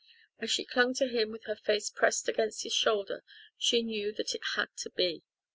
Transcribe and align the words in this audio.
As 0.39 0.49
she 0.49 0.65
clung 0.65 0.95
to 0.95 1.07
him 1.07 1.29
with 1.31 1.43
her 1.43 1.55
face 1.55 1.91
pressed 1.91 2.27
against 2.27 2.63
his 2.63 2.73
shoulder 2.73 3.23
she 3.55 3.83
knew 3.83 4.11
that 4.13 4.33
it 4.33 4.41
had 4.55 4.75
to 4.77 4.89
be. 4.89 5.21